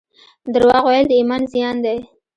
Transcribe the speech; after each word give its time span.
درواغ 0.53 0.83
ویل 0.87 1.05
د 1.07 1.11
ایمان 1.19 1.43
زیان 1.53 1.75
دی 1.85 1.99